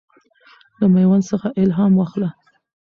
له 0.79 0.85
میوند 0.93 1.23
څخه 1.31 1.47
الهام 1.61 1.91
واخله. 1.95 2.29